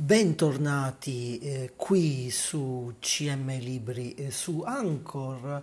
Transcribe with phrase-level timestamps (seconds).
[0.00, 5.62] Bentornati eh, qui su CM Libri, eh, su Anchor.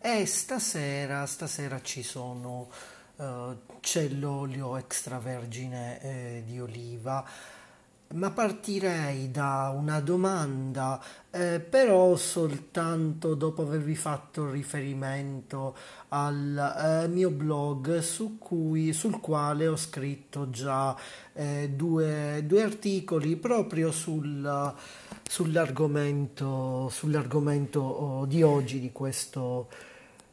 [0.00, 2.70] E stasera, stasera ci sono,
[3.16, 7.28] eh, c'è l'olio extravergine eh, di oliva
[8.12, 15.74] ma partirei da una domanda, eh, però soltanto dopo avervi fatto riferimento
[16.08, 20.94] al eh, mio blog su cui, sul quale ho scritto già
[21.32, 24.74] eh, due, due, articoli proprio sul,
[25.22, 29.68] sull'argomento, sull'argomento oh, di oggi di questo,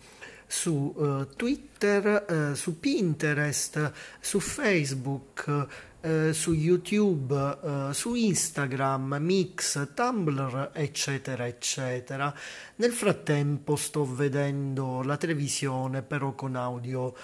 [0.54, 5.66] su uh, Twitter, uh, su Pinterest, su Facebook
[6.00, 12.32] eh, su YouTube, su Instagram, Mix, Tumblr, eccetera, eccetera.
[12.76, 17.14] Nel frattempo sto vedendo la televisione, però con audio.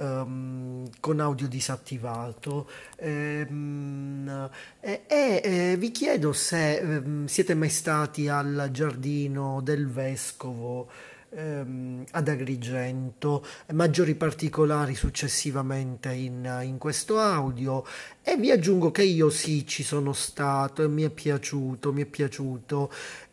[0.00, 8.28] Um, con audio disattivato ehm, e, e, e, vi chiedo se um, siete mai stati
[8.28, 10.88] al giardino del vescovo
[11.30, 17.84] ehm, ad Agrigento, maggiori particolari successivamente in, in questo audio.
[18.22, 22.06] E vi aggiungo che io sì ci sono stato e mi è piaciuto, mi è
[22.06, 22.90] piaciuto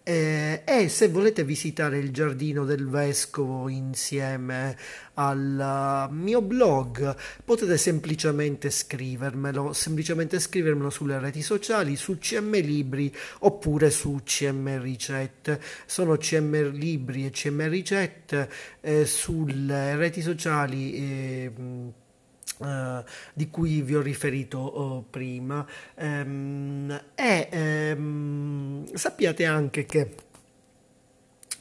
[0.08, 4.78] eh, e se volete visitare il giardino del vescovo insieme
[5.16, 13.89] al mio blog potete semplicemente scrivermelo, semplicemente scrivermelo sulle reti sociali, su CM Libri oppure
[13.89, 15.59] su CM Ricette.
[15.88, 18.48] Sono CM Libri e CM Ricette
[18.81, 20.94] eh, sulle reti sociali.
[20.94, 22.03] Eh,
[22.58, 23.03] Uh,
[23.34, 25.66] di cui vi ho riferito uh, prima.
[25.95, 27.02] Um,
[27.98, 30.16] um, sappiate anche che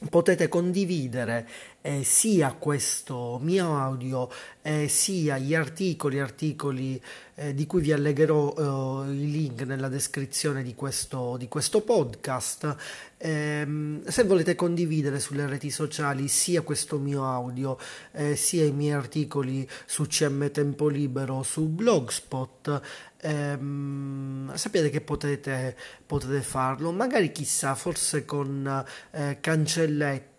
[0.09, 1.47] potete condividere
[1.85, 4.27] eh, sia questo mio audio
[4.63, 6.99] eh, sia gli articoli, articoli
[7.35, 12.75] eh, di cui vi allegherò eh, i link nella descrizione di questo, di questo podcast.
[13.17, 17.77] Ehm, se volete condividere sulle reti sociali sia questo mio audio
[18.13, 22.81] eh, sia i miei articoli su CM Tempo Libero su Blogspot,
[23.21, 29.37] ehm, sappiate che potete, potete, farlo, magari chissà, forse con eh,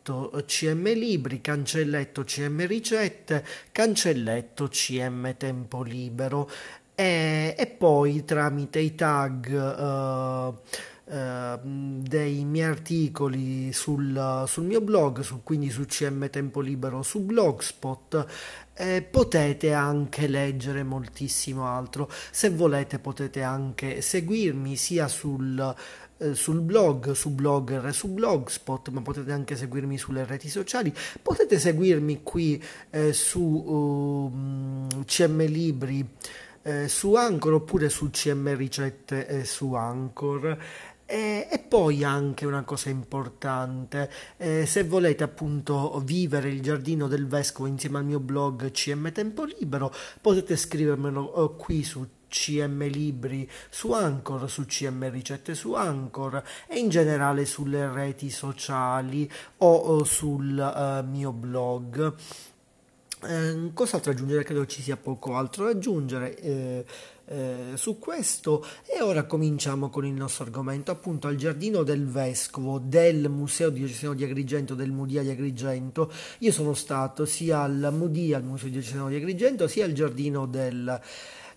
[0.07, 6.49] cancelletto CM Libri, cancelletto CM Ricette, cancelletto CM Tempo Libero
[6.95, 15.21] e, e poi tramite i tag uh, uh, dei miei articoli sul, sul mio blog,
[15.21, 18.27] su, quindi su CM Tempo Libero su Blogspot,
[18.75, 22.09] eh, potete anche leggere moltissimo altro.
[22.31, 25.75] Se volete potete anche seguirmi sia sul
[26.19, 30.93] eh, sul blog, su Blogger e su Blogspot, ma potete anche seguirmi sulle reti sociali.
[31.21, 36.07] Potete seguirmi qui eh, su uh, mm, CM Libri,
[36.63, 40.59] eh, su Anchor oppure su CM Ricette e su Anchor.
[41.09, 47.29] E, e, poi anche una cosa importante, eh, se volete appunto vivere il giardino del
[47.29, 53.49] vescovo insieme al mio blog CM Tempo Libero, potete scrivermelo eh, qui su CM Libri
[53.71, 60.05] su Anchor, su CM Ricette su Anchor e in generale sulle reti sociali o, o
[60.05, 62.15] sul uh, mio blog.
[63.23, 64.45] Eh, cos'altro aggiungere?
[64.45, 66.37] Credo ci sia poco altro da aggiungere.
[66.39, 66.85] Eh,
[67.29, 72.79] eh, su questo e ora cominciamo con il nostro argomento appunto al giardino del vescovo
[72.79, 78.37] del museo diocesano di Agrigento del Mudia di Agrigento io sono stato sia al Mudia
[78.37, 81.01] al museo diocesano di Agrigento sia al giardino del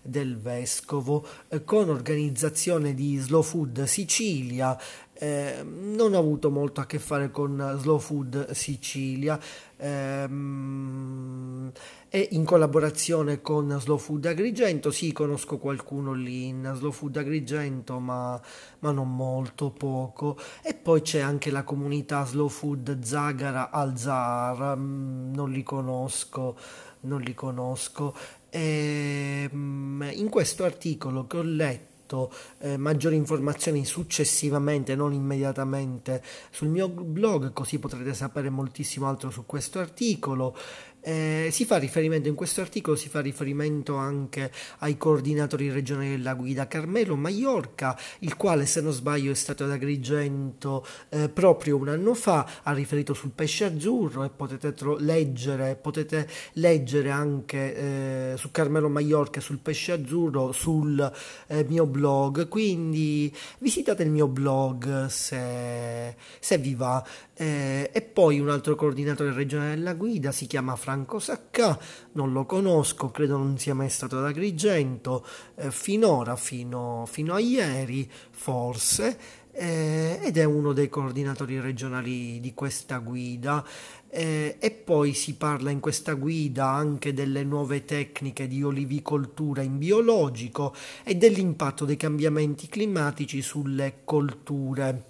[0.02, 4.78] del vescovo eh, con organizzazione di Slow Food Sicilia.
[5.12, 9.38] Eh, non ho avuto molto a che fare con Slow Food Sicilia
[9.76, 11.70] ehm,
[12.08, 14.90] e in collaborazione con Slow Food Agrigento.
[14.90, 18.40] Sì, conosco qualcuno lì in Slow Food Agrigento, ma,
[18.78, 20.38] ma non molto, poco.
[20.62, 26.56] E poi c'è anche la comunità Slow Food Zagara al Zahar, mm, non li conosco
[27.02, 28.14] non li conosco.
[28.50, 36.88] Ehm, in questo articolo che ho letto eh, maggiori informazioni successivamente, non immediatamente sul mio
[36.88, 40.56] blog, così potrete sapere moltissimo altro su questo articolo.
[41.02, 46.34] Eh, si fa riferimento in questo articolo si fa riferimento anche ai coordinatori regionali della
[46.34, 51.88] guida Carmelo Maiorca, il quale se non sbaglio è stato ad Agrigento eh, proprio un
[51.88, 58.36] anno fa, ha riferito sul pesce azzurro e potete tro- leggere, potete leggere anche eh,
[58.36, 61.10] su Carmelo Maiorca sul pesce azzurro sul
[61.46, 67.02] eh, mio blog, quindi visitate il mio blog se, se vi va.
[67.40, 71.78] Eh, e poi un altro coordinatore regionale della guida si chiama Franco Sacca,
[72.14, 77.38] non lo conosco, credo non sia mai stato ad Agrigento, eh, finora, fino, fino, a
[77.38, 79.16] ieri forse,
[79.52, 83.64] eh, ed è uno dei coordinatori regionali di questa guida.
[84.08, 89.78] Eh, e poi si parla in questa guida anche delle nuove tecniche di olivicoltura in
[89.78, 95.09] biologico e dell'impatto dei cambiamenti climatici sulle colture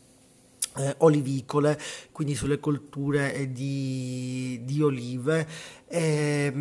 [0.76, 1.78] eh, olivicole,
[2.12, 5.78] quindi sulle colture di, di olive.
[5.92, 6.52] Eh,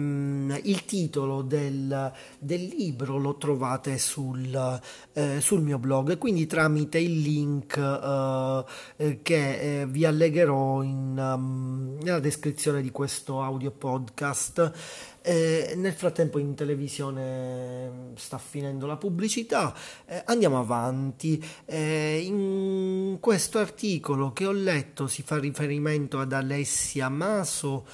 [0.64, 4.82] il titolo del, del, libro lo trovate sul,
[5.14, 8.64] eh, sul, mio blog, quindi tramite il link eh,
[8.96, 15.09] eh che eh, vi allegherò in, um, nella descrizione di questo audio podcast.
[15.22, 19.76] Eh, nel frattempo in televisione sta finendo la pubblicità,
[20.06, 21.44] eh, andiamo avanti.
[21.66, 27.86] Eh, in questo articolo che ho letto si fa riferimento ad Alessia Maso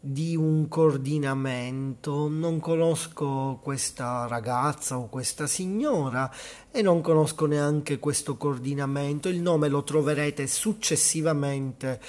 [0.00, 2.28] di un coordinamento.
[2.28, 6.32] Non conosco questa ragazza o questa signora
[6.70, 9.28] e non conosco neanche questo coordinamento.
[9.28, 12.00] Il nome lo troverete successivamente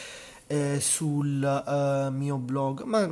[0.47, 2.83] eh, sul uh, mio blog.
[2.83, 3.09] Ma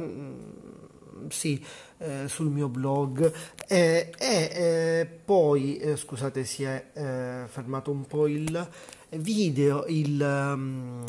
[1.29, 1.63] sì,
[1.97, 3.31] eh, sul mio blog.
[3.67, 8.69] E eh, poi eh, scusate si è eh, fermato un po' il
[9.17, 11.03] video il, um,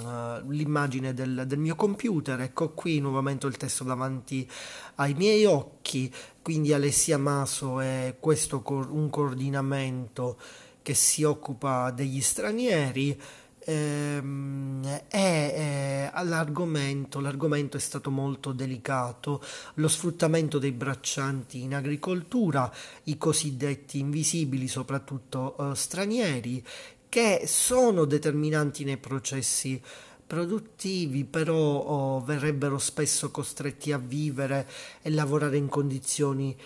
[0.49, 2.41] l'immagine del, del, mio computer.
[2.41, 4.49] Ecco qui nuovamente il testo davanti
[4.97, 6.13] ai miei occhi.
[6.43, 10.37] Quindi Alessia Maso è questo co- un coordinamento
[10.83, 13.21] che si occupa degli stranieri
[13.67, 19.43] ehm, è, è l'argomento, l'argomento è stato molto delicato,
[19.75, 22.73] lo sfruttamento dei braccianti in agricoltura,
[23.05, 26.65] i cosiddetti invisibili, soprattutto eh, stranieri,
[27.09, 29.81] che sono determinanti nei processi
[30.27, 34.69] produttivi, però oh, verrebbero spesso costretti a vivere
[35.03, 36.57] e lavorare in condizioni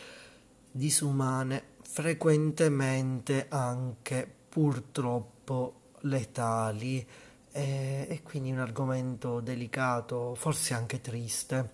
[0.70, 7.06] disumane, frequentemente anche purtroppo letali
[7.52, 11.70] eh, e quindi un argomento delicato, forse anche triste.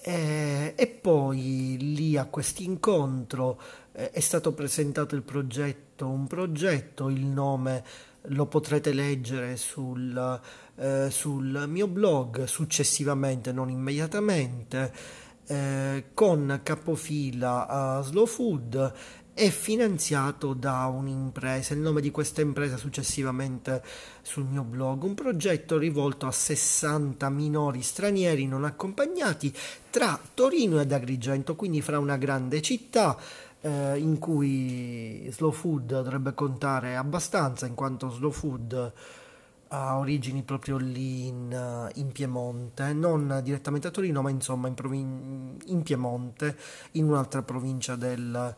[0.00, 3.60] Eh, e poi lì a questo incontro
[3.92, 7.84] eh, è stato presentato il progetto, un progetto, il nome
[8.22, 10.40] lo potrete leggere sul,
[10.76, 14.92] eh, sul mio blog successivamente, non immediatamente,
[15.46, 18.92] eh, con capofila a Slow Food
[19.38, 23.84] è finanziato da un'impresa, il nome di questa impresa successivamente
[24.20, 29.54] sul mio blog, un progetto rivolto a 60 minori stranieri non accompagnati
[29.90, 33.16] tra Torino ed Agrigento, quindi fra una grande città
[33.60, 38.92] eh, in cui Slow Food dovrebbe contare abbastanza, in quanto Slow Food
[39.68, 45.56] ha origini proprio lì in, in, Piemonte, non direttamente a Torino, ma insomma in, provin-
[45.66, 46.56] in Piemonte,
[46.92, 48.56] in un'altra provincia del,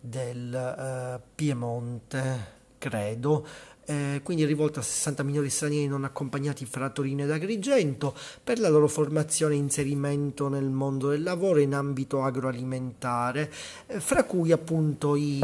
[0.00, 3.46] del uh, Piemonte, credo.
[3.90, 8.14] Eh, quindi rivolta a 60 minori stranieri non accompagnati fra Torino ed Agrigento
[8.44, 13.50] per la loro formazione e inserimento nel mondo del lavoro in ambito agroalimentare,
[13.86, 15.42] eh, fra cui appunto i,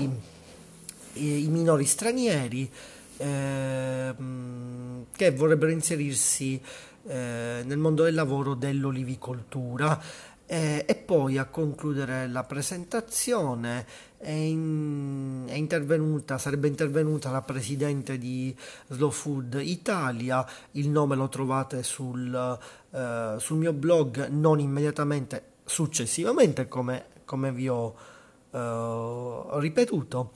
[1.14, 2.70] i, i minori stranieri
[3.16, 4.14] eh,
[5.16, 6.60] che vorrebbero inserirsi
[7.08, 10.00] eh, nel mondo del lavoro dell'olivicoltura.
[10.48, 13.84] Eh, e poi a concludere la presentazione
[14.16, 21.28] è, in, è, intervenuta, sarebbe intervenuta la presidente di Slow Food Italia, il nome lo
[21.28, 22.58] trovate sul,
[22.90, 27.94] eh, sul mio blog, non immediatamente, successivamente come, come vi ho
[28.52, 30.32] eh, ripetuto.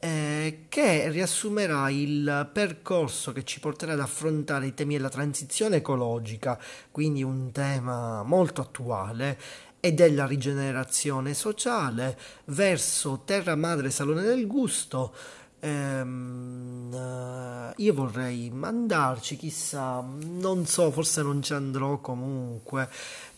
[0.00, 6.56] Eh, che riassumerà il percorso che ci porterà ad affrontare i temi della transizione ecologica,
[6.92, 9.36] quindi un tema molto attuale
[9.80, 15.12] e della rigenerazione sociale verso Terra Madre Salone del Gusto.
[15.60, 22.88] Ehm, uh, io vorrei mandarci, chissà, non so, forse non ci andrò comunque.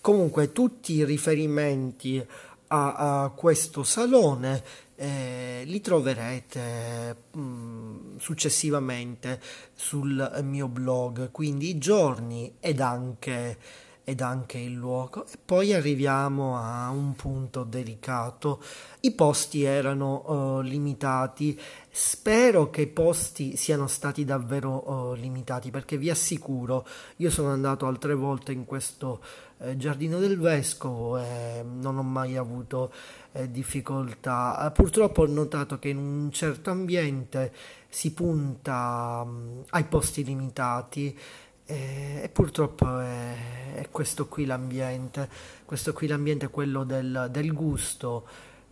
[0.02, 2.22] Comunque, tutti i riferimenti
[2.68, 4.62] a, a questo salone
[5.02, 9.40] eh, li troverete mh, mm, successivamente
[9.72, 13.56] sul mio blog, quindi i giorni ed anche
[14.10, 15.24] ed anche il luogo.
[15.26, 18.60] E poi arriviamo a un punto delicato.
[19.00, 21.58] I posti erano uh, limitati.
[21.88, 26.86] Spero che i posti siano stati davvero uh, limitati perché vi assicuro,
[27.16, 29.20] io sono andato altre volte in questo
[29.62, 32.92] eh, giardino del vescovo e non ho mai avuto
[33.32, 34.66] eh, difficoltà.
[34.66, 37.52] Eh, purtroppo ho notato che in un certo ambiente
[37.88, 41.16] si punta mm, ai posti limitati
[41.70, 45.28] e, e purtroppo è, è, questo qui l'ambiente,
[45.64, 48.26] questo qui l'ambiente è quello del, del gusto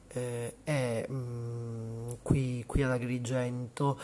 [0.09, 4.01] eh, è mh, mm, qui, qui ad Agrigento.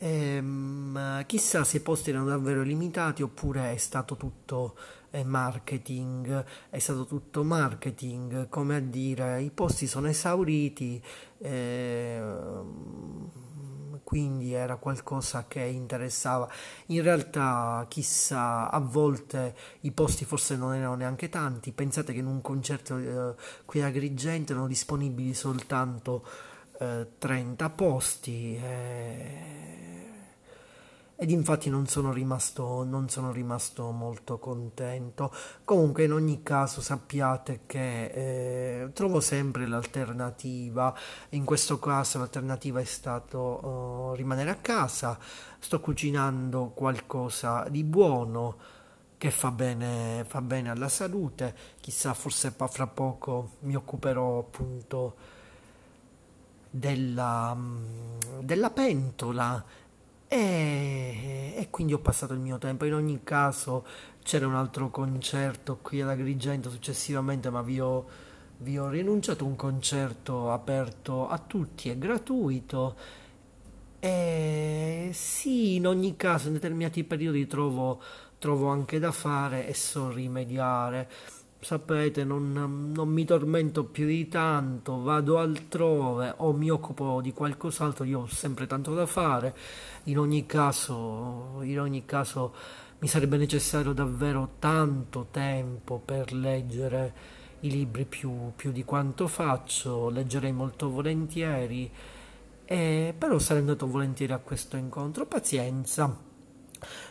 [0.00, 4.76] E, mh, chissà se i posti erano davvero limitati oppure è stato tutto
[5.10, 11.02] eh, marketing, è stato tutto marketing, come a dire i posti sono esauriti.
[11.38, 12.22] Eh,
[14.04, 16.48] quindi era qualcosa che interessava.
[16.86, 21.72] In realtà, chissà, a volte i posti forse non erano neanche tanti.
[21.72, 26.24] Pensate che in un concerto eh, qui a Agrigento erano disponibili soltanto
[26.78, 28.56] eh, 30 posti.
[28.56, 29.68] Eh,
[31.20, 35.34] ed infatti non sono rimasto, non sono rimasto molto contento.
[35.64, 38.04] Comunque in ogni caso sappiate che
[38.82, 40.96] eh, trovo sempre l'alternativa,
[41.30, 45.18] in questo caso l'alternativa è stato uh, rimanere a casa,
[45.58, 48.56] sto cucinando qualcosa di buono
[49.18, 55.16] che fa bene, fa bene alla salute, chissà forse fra poco mi occuperò appunto
[56.70, 57.56] della,
[58.40, 59.86] della pentola
[60.28, 62.84] e, e, quindi ho passato il mio tempo.
[62.84, 63.86] In ogni caso
[64.22, 68.06] c'era un altro concerto qui ad Agrigento successivamente, ma vi ho,
[68.58, 69.46] vi ho rinunciato.
[69.46, 72.96] Un concerto aperto a tutti, è gratuito.
[74.00, 78.00] E sì, in ogni caso in determinati periodi trovo,
[78.38, 81.08] trovo anche da fare e so rimediare
[81.60, 82.52] sapete, non,
[82.94, 88.26] non, mi tormento più di tanto, vado altrove o mi occupo di qualcos'altro, io ho
[88.26, 89.54] sempre tanto da fare.
[90.04, 92.54] In ogni caso, in ogni caso
[93.00, 100.10] mi sarebbe necessario davvero tanto tempo per leggere i libri più, più di quanto faccio,
[100.10, 101.90] leggerei molto volentieri,
[102.64, 105.26] e, però sarei andato volentieri a questo incontro.
[105.26, 106.27] Pazienza.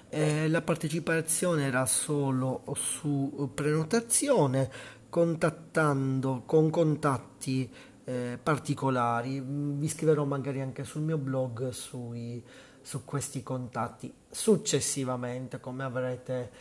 [0.10, 4.72] Eh, la partecipazione era solo su prenotazione,
[5.10, 7.70] contattando con contatti
[8.06, 9.42] eh, particolari.
[9.42, 12.42] Vi scriverò magari anche sul mio blog sui,
[12.82, 16.52] su questi contatti successivamente, come avrete,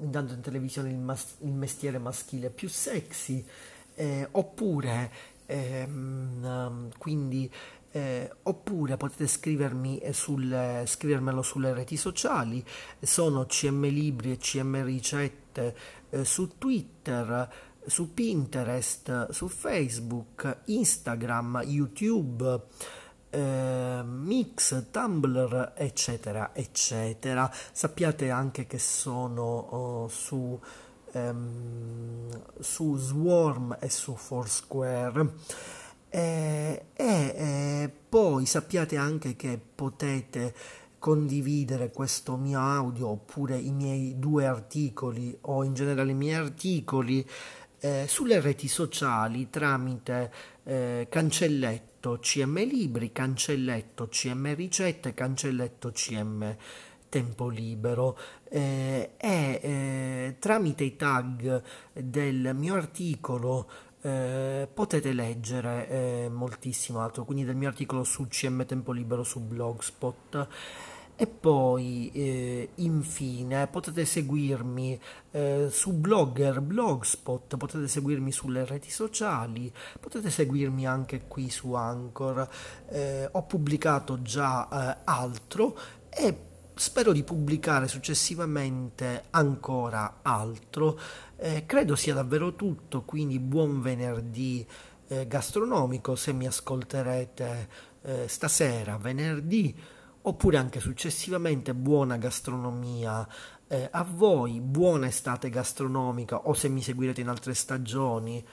[0.00, 3.42] intanto in televisione il, mas- il mestiere maschile più sexy
[3.94, 5.10] eh, oppure
[5.46, 7.50] ehm, quindi
[7.90, 12.64] eh, oppure potete scrivermi sul, scrivermelo sulle reti sociali
[13.00, 15.76] sono CM Libri e CM Ricette
[16.10, 17.50] eh, su Twitter
[17.84, 22.60] su Pinterest su Facebook Instagram YouTube
[23.34, 27.50] eh, Mix, Tumblr, eccetera, eccetera.
[27.72, 30.60] Sappiate anche che sono oh, su
[31.12, 35.34] ehm, su Swarm e su Foursquare.
[36.08, 40.54] E, e, e poi sappiate anche che potete
[40.98, 47.28] condividere questo mio audio oppure i miei due articoli o in generale i miei articoli
[47.80, 56.56] eh, sulle reti sociali tramite eh, cancelletto CM Libri, cancelletto CM Ricette, cancelletto CM
[57.12, 58.16] tempo libero
[58.48, 63.68] eh, e eh, tramite i tag del mio articolo
[64.00, 69.40] eh, potete leggere eh, moltissimo altro, quindi del mio articolo su CM Tempo Libero su
[69.40, 70.48] Blogspot.
[71.14, 74.98] E poi, eh, infine, potete seguirmi
[75.30, 82.48] eh, su Blogger, Blogspot, potete seguirmi sulle reti sociali, potete seguirmi anche qui su Anchor.
[82.88, 85.78] Eh, ho pubblicato già eh, altro
[86.08, 90.98] e spero di pubblicare successivamente ancora altro.
[91.36, 94.66] Eh, credo sia davvero tutto, quindi buon venerdì
[95.08, 97.68] eh, gastronomico se mi ascolterete
[98.02, 99.74] eh, stasera, venerdì,
[100.22, 103.26] oppure anche successivamente buona gastronomia
[103.68, 108.44] eh, a voi, buona estate gastronomica o se mi seguirete in altre stagioni,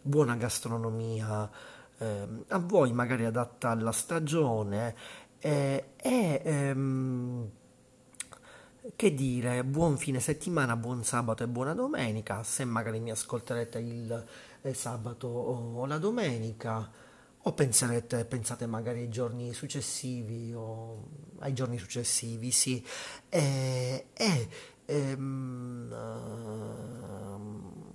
[0.00, 1.50] buona gastronomia
[1.98, 4.94] ehm, a voi magari adatta alla stagione
[5.38, 7.50] eh, e ehm,
[8.96, 14.26] che dire, buon fine settimana, buon sabato e buona domenica, se magari mi ascolterete il
[14.62, 16.90] eh, sabato o la domenica,
[17.42, 22.84] o penserete, pensate magari ai giorni successivi o ai giorni successivi, sì.
[23.28, 24.48] E, e
[24.86, 25.94] ehm,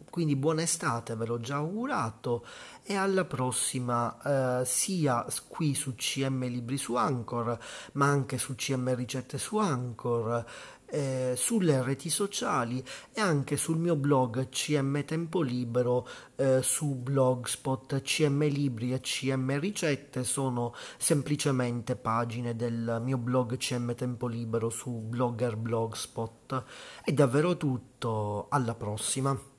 [0.09, 2.45] quindi buona estate, ve l'ho già augurato
[2.83, 7.57] e alla prossima eh, sia qui su CM Libri su Anchor,
[7.93, 10.45] ma anche su CM Ricette su Anchor
[10.93, 18.01] eh, sulle reti sociali e anche sul mio blog CM Tempo Libero eh, su Blogspot
[18.03, 24.91] CM Libri e CM Ricette sono semplicemente pagine del mio blog CM Tempo Libero su
[24.91, 26.63] Blogger Blogspot.
[27.03, 29.52] È davvero tutto, alla prossima.